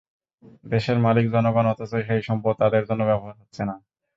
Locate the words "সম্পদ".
2.27-2.53